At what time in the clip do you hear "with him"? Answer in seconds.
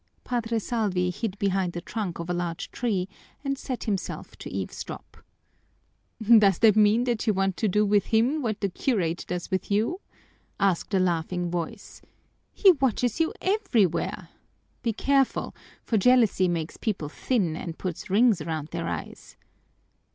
7.85-8.41